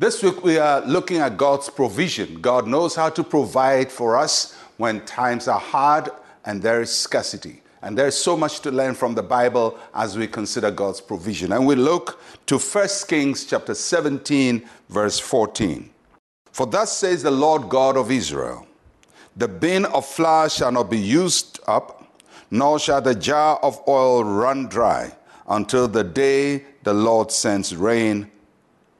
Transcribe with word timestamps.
This 0.00 0.22
week 0.22 0.42
we 0.42 0.56
are 0.56 0.80
looking 0.86 1.18
at 1.18 1.36
God's 1.36 1.68
provision. 1.68 2.40
God 2.40 2.66
knows 2.66 2.94
how 2.94 3.10
to 3.10 3.22
provide 3.22 3.92
for 3.92 4.16
us 4.16 4.54
when 4.78 5.04
times 5.04 5.46
are 5.46 5.60
hard 5.60 6.08
and 6.46 6.62
there 6.62 6.80
is 6.80 6.90
scarcity. 6.90 7.60
And 7.82 7.98
there's 7.98 8.14
so 8.14 8.34
much 8.34 8.60
to 8.60 8.70
learn 8.70 8.94
from 8.94 9.14
the 9.14 9.22
Bible 9.22 9.78
as 9.92 10.16
we 10.16 10.26
consider 10.26 10.70
God's 10.70 11.02
provision. 11.02 11.52
And 11.52 11.66
we 11.66 11.74
look 11.74 12.18
to 12.46 12.56
1 12.56 12.88
Kings 13.08 13.44
chapter 13.44 13.74
17, 13.74 14.66
verse 14.88 15.18
14. 15.18 15.90
For 16.50 16.66
thus 16.66 16.96
says 16.96 17.22
the 17.22 17.30
Lord 17.30 17.68
God 17.68 17.98
of 17.98 18.10
Israel 18.10 18.66
The 19.36 19.48
bin 19.48 19.84
of 19.84 20.06
flour 20.06 20.48
shall 20.48 20.72
not 20.72 20.88
be 20.88 20.98
used 20.98 21.60
up, 21.66 22.22
nor 22.50 22.78
shall 22.78 23.02
the 23.02 23.14
jar 23.14 23.58
of 23.58 23.86
oil 23.86 24.24
run 24.24 24.66
dry 24.66 25.12
until 25.46 25.86
the 25.86 26.04
day 26.04 26.64
the 26.84 26.94
Lord 26.94 27.30
sends 27.30 27.76
rain 27.76 28.30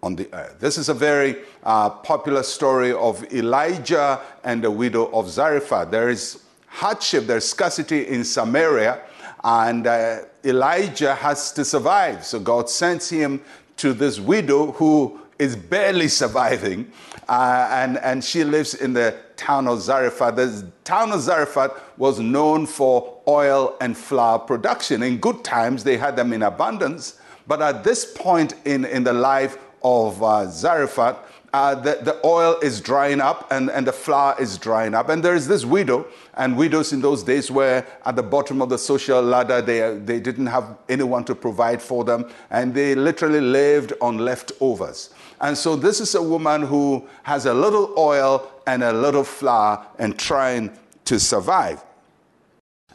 on 0.02 0.16
the 0.16 0.32
earth. 0.34 0.56
This 0.58 0.78
is 0.78 0.88
a 0.88 0.94
very 0.94 1.36
uh, 1.62 1.90
popular 1.90 2.42
story 2.42 2.92
of 2.92 3.22
Elijah 3.32 4.20
and 4.44 4.62
the 4.62 4.70
widow 4.70 5.10
of 5.12 5.28
Zarephath. 5.28 5.90
There 5.90 6.08
is 6.08 6.42
hardship, 6.66 7.26
there's 7.26 7.46
scarcity 7.46 8.06
in 8.06 8.24
Samaria, 8.24 9.02
and 9.44 9.86
uh, 9.86 10.20
Elijah 10.44 11.14
has 11.14 11.52
to 11.52 11.64
survive. 11.64 12.24
So 12.24 12.40
God 12.40 12.70
sends 12.70 13.10
him 13.10 13.42
to 13.76 13.92
this 13.92 14.20
widow 14.20 14.72
who 14.72 15.20
is 15.38 15.56
barely 15.56 16.08
surviving, 16.08 16.90
uh, 17.28 17.68
and, 17.70 17.98
and 17.98 18.22
she 18.22 18.44
lives 18.44 18.74
in 18.74 18.92
the 18.92 19.16
town 19.36 19.66
of 19.66 19.80
Zarephath. 19.80 20.36
The 20.36 20.70
town 20.84 21.12
of 21.12 21.20
Zarephath 21.20 21.72
was 21.96 22.20
known 22.20 22.66
for 22.66 23.22
oil 23.26 23.76
and 23.80 23.96
flour 23.96 24.38
production. 24.38 25.02
In 25.02 25.18
good 25.18 25.42
times, 25.42 25.82
they 25.82 25.96
had 25.96 26.14
them 26.14 26.34
in 26.34 26.42
abundance, 26.42 27.18
but 27.46 27.62
at 27.62 27.84
this 27.84 28.04
point 28.04 28.54
in, 28.66 28.84
in 28.84 29.02
the 29.02 29.14
life 29.14 29.56
of 29.82 30.22
uh, 30.22 30.46
Zarephath, 30.50 31.18
uh, 31.52 31.74
the, 31.74 31.98
the 32.02 32.24
oil 32.24 32.56
is 32.62 32.80
drying 32.80 33.20
up 33.20 33.50
and, 33.50 33.70
and 33.70 33.86
the 33.86 33.92
flour 33.92 34.36
is 34.40 34.56
drying 34.56 34.94
up. 34.94 35.08
And 35.08 35.22
there 35.22 35.34
is 35.34 35.48
this 35.48 35.64
widow, 35.64 36.06
and 36.34 36.56
widows 36.56 36.92
in 36.92 37.00
those 37.00 37.24
days 37.24 37.50
were 37.50 37.84
at 38.04 38.14
the 38.14 38.22
bottom 38.22 38.62
of 38.62 38.68
the 38.68 38.78
social 38.78 39.20
ladder. 39.20 39.60
They, 39.60 39.98
they 39.98 40.20
didn't 40.20 40.46
have 40.46 40.78
anyone 40.88 41.24
to 41.24 41.34
provide 41.34 41.82
for 41.82 42.04
them, 42.04 42.30
and 42.50 42.72
they 42.72 42.94
literally 42.94 43.40
lived 43.40 43.92
on 44.00 44.18
leftovers. 44.18 45.10
And 45.40 45.56
so 45.58 45.74
this 45.74 46.00
is 46.00 46.14
a 46.14 46.22
woman 46.22 46.62
who 46.62 47.08
has 47.24 47.46
a 47.46 47.54
little 47.54 47.94
oil 47.98 48.48
and 48.66 48.84
a 48.84 48.92
little 48.92 49.24
flour 49.24 49.84
and 49.98 50.16
trying 50.18 50.70
to 51.06 51.18
survive. 51.18 51.82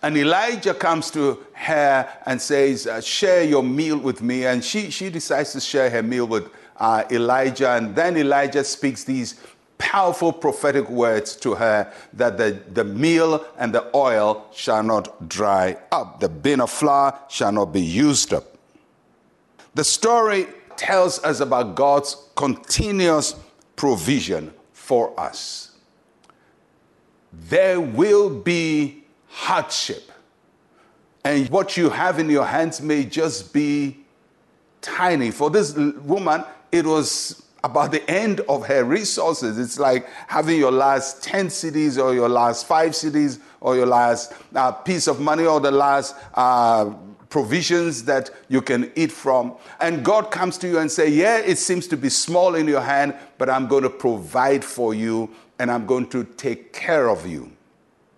And 0.01 0.15
Elijah 0.15 0.75
comes 0.75 1.09
to 1.11 1.43
her 1.53 2.07
and 2.27 2.39
says, 2.39 2.85
uh, 2.85 3.01
Share 3.01 3.43
your 3.43 3.63
meal 3.63 3.97
with 3.97 4.21
me. 4.21 4.45
And 4.45 4.63
she, 4.63 4.91
she 4.91 5.09
decides 5.09 5.51
to 5.53 5.59
share 5.59 5.89
her 5.89 6.03
meal 6.03 6.27
with 6.27 6.51
uh, 6.77 7.03
Elijah. 7.11 7.71
And 7.71 7.95
then 7.95 8.17
Elijah 8.17 8.63
speaks 8.63 9.03
these 9.03 9.39
powerful 9.77 10.31
prophetic 10.31 10.89
words 10.89 11.35
to 11.35 11.53
her 11.55 11.91
that 12.13 12.37
the, 12.37 12.59
the 12.73 12.83
meal 12.83 13.45
and 13.57 13.73
the 13.73 13.89
oil 13.95 14.45
shall 14.53 14.83
not 14.83 15.27
dry 15.27 15.77
up, 15.91 16.19
the 16.19 16.29
bin 16.29 16.61
of 16.61 16.69
flour 16.69 17.17
shall 17.29 17.51
not 17.51 17.73
be 17.73 17.81
used 17.81 18.33
up. 18.33 18.45
The 19.73 19.83
story 19.83 20.47
tells 20.77 21.23
us 21.23 21.41
about 21.41 21.75
God's 21.75 22.15
continuous 22.35 23.35
provision 23.75 24.53
for 24.71 25.17
us. 25.19 25.71
There 27.33 27.81
will 27.81 28.29
be 28.29 29.03
hardship, 29.27 30.09
and 31.25 31.49
what 31.49 31.75
you 31.75 31.89
have 31.89 32.17
in 32.17 32.29
your 32.29 32.45
hands 32.45 32.81
may 32.81 33.03
just 33.03 33.51
be 33.51 34.05
tiny. 34.81 35.31
For 35.31 35.49
this 35.49 35.73
woman, 35.75 36.45
it 36.75 36.85
was 36.85 37.41
about 37.63 37.91
the 37.91 38.07
end 38.11 38.41
of 38.41 38.67
her 38.67 38.83
resources. 38.83 39.57
It's 39.57 39.79
like 39.79 40.07
having 40.27 40.59
your 40.59 40.71
last 40.71 41.23
10 41.23 41.47
cedis 41.47 42.01
or 42.01 42.13
your 42.13 42.29
last 42.29 42.67
five 42.67 42.91
cedis 42.91 43.39
or 43.61 43.75
your 43.75 43.85
last 43.85 44.33
uh, 44.53 44.71
piece 44.73 45.07
of 45.07 45.21
money 45.21 45.45
or 45.45 45.59
the 45.61 45.71
last 45.71 46.15
uh, 46.35 46.93
provisions 47.29 48.03
that 48.03 48.29
you 48.49 48.61
can 48.61 48.91
eat 48.95 49.11
from. 49.11 49.55
And 49.79 50.03
God 50.03 50.31
comes 50.31 50.57
to 50.59 50.67
you 50.67 50.79
and 50.79 50.91
say, 50.91 51.09
yeah, 51.09 51.37
it 51.39 51.57
seems 51.57 51.87
to 51.87 51.97
be 51.97 52.09
small 52.09 52.55
in 52.55 52.67
your 52.67 52.81
hand, 52.81 53.15
but 53.37 53.49
I'm 53.49 53.67
going 53.67 53.83
to 53.83 53.89
provide 53.89 54.63
for 54.63 54.93
you 54.93 55.29
and 55.57 55.71
I'm 55.71 55.85
going 55.85 56.07
to 56.09 56.25
take 56.25 56.73
care 56.73 57.09
of 57.09 57.25
you. 57.25 57.51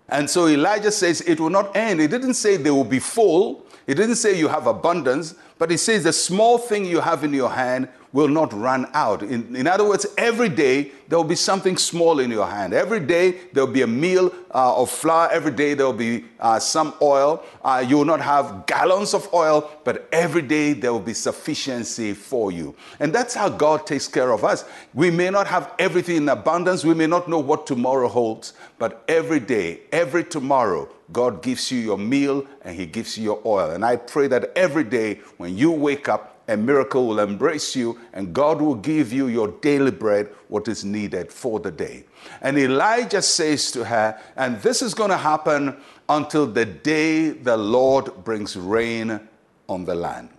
And 0.10 0.30
so 0.30 0.48
Elijah 0.48 0.92
says 0.92 1.22
it 1.22 1.40
will 1.40 1.50
not 1.52 1.76
end. 1.76 2.00
He 2.00 2.08
didn't 2.08 2.34
say 2.34 2.58
they 2.58 2.72
will 2.72 2.84
be 2.84 3.00
full. 3.00 3.66
He 3.86 3.94
didn't 3.94 4.16
say 4.16 4.38
you 4.38 4.48
have 4.48 4.68
abundance, 4.68 5.36
but 5.58 5.70
he 5.72 5.78
says 5.78 6.04
the 6.04 6.14
small 6.14 6.58
thing 6.58 6.86
you 6.86 7.00
have 7.00 7.24
in 7.24 7.34
your 7.34 7.50
hand 7.50 7.88
will 8.14 8.28
not 8.28 8.54
run 8.54 8.90
out. 8.94 9.22
In, 9.22 9.56
in 9.56 9.68
other 9.68 9.88
words, 9.88 10.06
every 10.18 10.50
day 10.50 10.92
there 11.08 11.18
will 11.18 11.26
be 11.26 11.36
something 11.36 11.78
small 11.78 12.20
in 12.20 12.32
your 12.32 12.48
hand. 12.48 12.74
Every 12.74 13.00
day 13.00 13.32
there 13.54 13.66
will 13.66 13.74
be 13.74 13.82
a 13.82 13.88
meal 13.88 14.34
uh, 14.52 14.82
of 14.82 14.90
flour. 14.90 15.30
Every 15.32 15.52
day 15.52 15.74
there 15.74 15.86
will 15.86 15.94
be 15.94 16.26
uh, 16.40 16.60
some 16.60 16.94
oil. 17.02 17.44
Uh, 17.64 17.84
you 17.88 17.98
will 17.98 18.06
not 18.06 18.22
have 18.22 18.66
gallons 18.66 19.14
of 19.14 19.32
oil, 19.34 19.70
but 19.84 20.08
every 20.12 20.42
day 20.42 20.74
there 20.74 20.92
will 20.92 21.00
be 21.00 21.14
sufficiency 21.14 22.14
for 22.14 22.52
you. 22.52 22.76
And 23.00 23.14
that's 23.14 23.34
how 23.34 23.50
God 23.50 23.86
takes 23.86 24.08
care 24.08 24.32
of 24.32 24.44
us. 24.44 24.66
We 24.94 25.12
may 25.12 25.30
not 25.30 25.48
have 25.48 25.74
everything 25.80 26.18
in 26.18 26.30
abundance. 26.30 26.84
We 26.84 26.94
may 26.94 27.08
not 27.08 27.28
know 27.28 27.40
what 27.40 27.68
tomorrow 27.68 28.08
holds, 28.08 28.54
but 28.80 29.04
every 29.08 29.40
day, 29.40 29.82
every 29.92 30.24
tomorrow, 30.24 30.90
God 31.12 31.42
gives 31.42 31.72
you 31.72 31.80
your 31.80 31.98
meal 31.98 32.46
and 32.62 32.76
He 32.76 32.86
gives 32.86 33.18
you 33.18 33.24
your 33.24 33.42
oil. 33.46 33.72
And 33.72 33.86
I 33.86 33.96
pray 33.96 34.28
that 34.28 34.52
every 34.58 34.84
day 34.84 35.22
when 35.38 35.58
you 35.58 35.72
wake 35.72 36.10
up, 36.10 36.37
a 36.48 36.56
miracle 36.56 37.08
will 37.08 37.20
embrace 37.20 37.76
you, 37.76 38.00
and 38.14 38.34
God 38.34 38.62
will 38.62 38.76
give 38.76 39.12
you 39.12 39.28
your 39.28 39.50
daily 39.50 39.92
bread, 39.92 40.30
what 40.48 40.68
is 40.68 40.86
needed 40.86 41.32
for 41.32 41.60
the 41.60 41.72
day. 41.72 42.06
And 42.42 42.58
Elijah 42.58 43.22
says 43.22 43.72
to 43.72 43.84
her, 43.84 44.20
and 44.36 44.62
this 44.62 44.82
is 44.82 44.94
going 44.94 45.10
to 45.10 45.18
happen 45.18 45.78
until 46.08 46.48
the 46.48 46.66
day 46.66 47.30
the 47.30 47.58
Lord 47.58 48.24
brings 48.24 48.56
rain 48.56 49.20
on 49.68 49.86
the 49.86 49.96
land. 49.96 50.30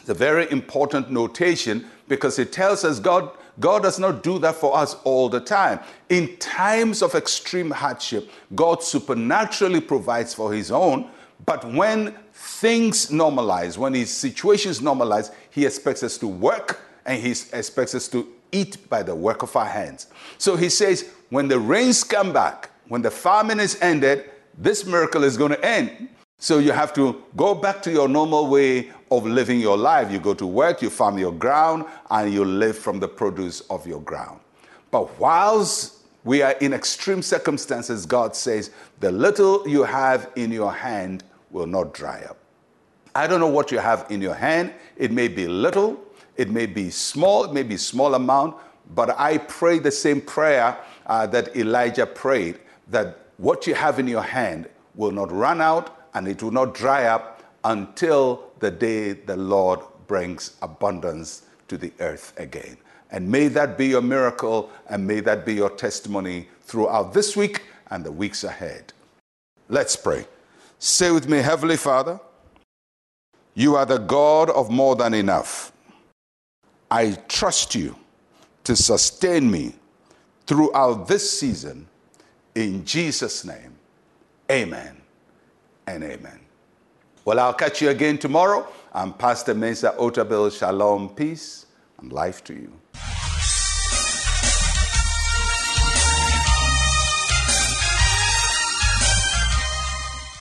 It's 0.00 0.10
a 0.10 0.14
very 0.14 0.50
important 0.50 1.10
notation 1.10 1.86
because 2.08 2.38
it 2.38 2.52
tells 2.52 2.84
us 2.84 2.98
God, 2.98 3.30
God 3.60 3.82
does 3.82 3.98
not 3.98 4.22
do 4.22 4.38
that 4.38 4.54
for 4.54 4.76
us 4.76 4.96
all 5.04 5.28
the 5.28 5.40
time. 5.40 5.80
In 6.08 6.36
times 6.36 7.02
of 7.02 7.14
extreme 7.14 7.70
hardship, 7.70 8.30
God 8.54 8.82
supernaturally 8.82 9.80
provides 9.80 10.32
for 10.34 10.52
his 10.52 10.70
own, 10.70 11.10
but 11.46 11.64
when 11.72 12.14
things 12.32 13.06
normalize, 13.10 13.78
when 13.78 13.94
his 13.94 14.14
situations 14.14 14.80
normalize, 14.80 15.32
he 15.50 15.64
expects 15.64 16.02
us 16.02 16.18
to 16.18 16.26
work 16.26 16.80
and 17.06 17.22
he 17.22 17.30
expects 17.30 17.94
us 17.94 18.08
to 18.08 18.28
eat 18.52 18.88
by 18.88 19.02
the 19.02 19.14
work 19.14 19.42
of 19.42 19.54
our 19.56 19.66
hands. 19.66 20.08
So 20.38 20.56
he 20.56 20.68
says, 20.68 21.10
when 21.30 21.48
the 21.48 21.58
rains 21.58 22.04
come 22.04 22.32
back, 22.32 22.70
when 22.88 23.02
the 23.02 23.10
famine 23.10 23.60
is 23.60 23.78
ended, 23.80 24.30
this 24.56 24.84
miracle 24.84 25.24
is 25.24 25.36
going 25.36 25.52
to 25.52 25.64
end. 25.64 26.08
So 26.38 26.58
you 26.58 26.72
have 26.72 26.92
to 26.94 27.22
go 27.36 27.54
back 27.54 27.82
to 27.82 27.90
your 27.90 28.08
normal 28.08 28.48
way 28.48 28.90
of 29.10 29.26
living 29.26 29.60
your 29.60 29.76
life. 29.76 30.10
You 30.10 30.18
go 30.18 30.34
to 30.34 30.46
work, 30.46 30.82
you 30.82 30.90
farm 30.90 31.18
your 31.18 31.32
ground, 31.32 31.84
and 32.10 32.32
you 32.32 32.44
live 32.44 32.78
from 32.78 33.00
the 33.00 33.08
produce 33.08 33.60
of 33.62 33.86
your 33.86 34.00
ground. 34.00 34.40
But 34.90 35.18
whilst 35.18 35.96
we 36.24 36.42
are 36.42 36.52
in 36.52 36.72
extreme 36.72 37.22
circumstances, 37.22 38.06
God 38.06 38.36
says, 38.36 38.70
the 39.00 39.10
little 39.10 39.66
you 39.66 39.82
have 39.84 40.30
in 40.36 40.52
your 40.52 40.72
hand 40.72 41.24
will 41.50 41.66
not 41.66 41.94
dry 41.94 42.22
up. 42.28 42.38
I 43.14 43.26
don't 43.26 43.40
know 43.40 43.48
what 43.48 43.70
you 43.70 43.78
have 43.78 44.06
in 44.10 44.20
your 44.20 44.34
hand. 44.34 44.72
It 44.96 45.10
may 45.10 45.28
be 45.28 45.48
little, 45.48 45.98
it 46.36 46.50
may 46.50 46.66
be 46.66 46.90
small, 46.90 47.44
it 47.44 47.52
may 47.52 47.62
be 47.62 47.76
small 47.76 48.14
amount, 48.14 48.56
but 48.94 49.18
I 49.18 49.38
pray 49.38 49.78
the 49.78 49.90
same 49.90 50.20
prayer 50.20 50.76
uh, 51.06 51.26
that 51.28 51.56
Elijah 51.56 52.06
prayed 52.06 52.60
that 52.88 53.18
what 53.38 53.66
you 53.66 53.74
have 53.74 53.98
in 53.98 54.06
your 54.06 54.22
hand 54.22 54.68
will 54.94 55.10
not 55.10 55.30
run 55.32 55.60
out 55.60 55.96
and 56.14 56.26
it 56.28 56.42
will 56.42 56.50
not 56.50 56.74
dry 56.74 57.04
up 57.04 57.42
until 57.64 58.50
the 58.60 58.70
day 58.70 59.12
the 59.12 59.36
Lord 59.36 59.80
brings 60.06 60.56
abundance 60.62 61.42
to 61.68 61.76
the 61.76 61.92
earth 62.00 62.32
again. 62.38 62.76
And 63.10 63.28
may 63.28 63.48
that 63.48 63.78
be 63.78 63.88
your 63.88 64.02
miracle 64.02 64.70
and 64.88 65.06
may 65.06 65.20
that 65.20 65.46
be 65.46 65.54
your 65.54 65.70
testimony 65.70 66.48
throughout 66.62 67.14
this 67.14 67.36
week 67.36 67.62
and 67.90 68.04
the 68.04 68.12
weeks 68.12 68.44
ahead. 68.44 68.92
Let's 69.68 69.96
pray. 69.96 70.26
Say 70.78 71.10
with 71.10 71.28
me, 71.28 71.38
Heavenly 71.38 71.76
Father, 71.76 72.20
you 73.54 73.74
are 73.76 73.86
the 73.86 73.98
God 73.98 74.50
of 74.50 74.70
more 74.70 74.94
than 74.94 75.14
enough. 75.14 75.72
I 76.90 77.12
trust 77.28 77.74
you 77.74 77.96
to 78.64 78.76
sustain 78.76 79.50
me 79.50 79.74
throughout 80.46 81.08
this 81.08 81.38
season. 81.38 81.88
In 82.54 82.84
Jesus' 82.84 83.44
name, 83.44 83.74
amen 84.50 84.96
and 85.86 86.04
amen. 86.04 86.40
Well, 87.24 87.40
I'll 87.40 87.54
catch 87.54 87.82
you 87.82 87.90
again 87.90 88.16
tomorrow. 88.16 88.66
I'm 88.92 89.12
Pastor 89.12 89.54
Mensa 89.54 89.94
Otabil. 89.98 90.56
Shalom, 90.56 91.10
peace, 91.10 91.66
and 91.98 92.12
life 92.12 92.42
to 92.44 92.54
you. 92.54 92.72